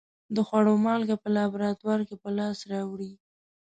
[0.35, 3.13] د خوړو مالګه په لابراتوار کې په لاس راوړي.